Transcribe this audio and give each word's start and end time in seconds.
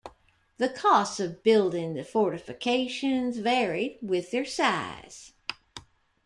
The 0.57 0.67
costs 0.67 1.19
of 1.19 1.43
building 1.43 1.93
the 1.93 2.03
fortifications 2.03 3.37
varied 3.37 3.99
with 4.01 4.31
their 4.31 4.45
size. 4.45 5.33